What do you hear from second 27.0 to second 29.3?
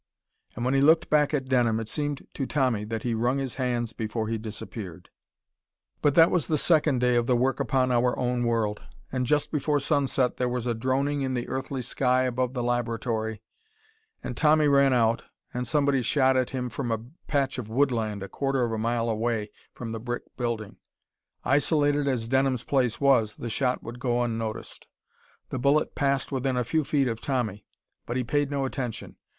of Tommy, but he paid no attention.